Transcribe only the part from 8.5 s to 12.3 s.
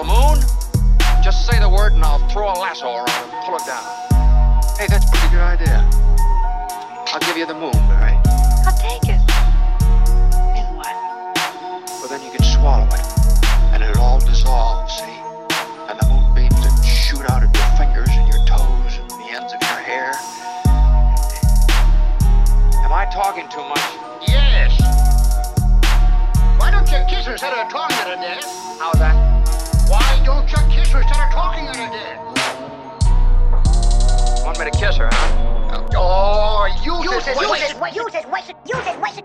I'll take it. Then what? Well, then you